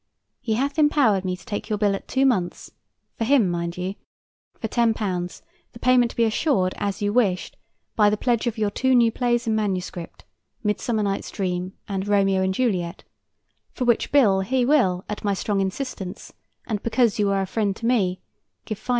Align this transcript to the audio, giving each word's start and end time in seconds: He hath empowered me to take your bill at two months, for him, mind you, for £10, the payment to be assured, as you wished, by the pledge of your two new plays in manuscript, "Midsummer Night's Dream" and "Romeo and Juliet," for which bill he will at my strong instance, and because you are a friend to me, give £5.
He 0.39 0.55
hath 0.55 0.79
empowered 0.79 1.23
me 1.23 1.37
to 1.37 1.45
take 1.45 1.69
your 1.69 1.77
bill 1.77 1.93
at 1.93 2.07
two 2.07 2.25
months, 2.25 2.71
for 3.19 3.23
him, 3.23 3.47
mind 3.51 3.77
you, 3.77 3.93
for 4.59 4.67
£10, 4.67 5.41
the 5.73 5.77
payment 5.77 6.09
to 6.09 6.17
be 6.17 6.23
assured, 6.23 6.73
as 6.77 7.03
you 7.03 7.13
wished, 7.13 7.55
by 7.95 8.09
the 8.09 8.17
pledge 8.17 8.47
of 8.47 8.57
your 8.57 8.71
two 8.71 8.95
new 8.95 9.11
plays 9.11 9.45
in 9.45 9.53
manuscript, 9.55 10.25
"Midsummer 10.63 11.03
Night's 11.03 11.29
Dream" 11.29 11.73
and 11.87 12.07
"Romeo 12.07 12.41
and 12.41 12.51
Juliet," 12.51 13.03
for 13.73 13.85
which 13.85 14.11
bill 14.11 14.39
he 14.39 14.65
will 14.65 15.05
at 15.07 15.23
my 15.23 15.35
strong 15.35 15.61
instance, 15.61 16.33
and 16.65 16.81
because 16.81 17.19
you 17.19 17.29
are 17.29 17.43
a 17.43 17.45
friend 17.45 17.75
to 17.75 17.85
me, 17.85 18.21
give 18.65 18.79
£5. 18.79 18.89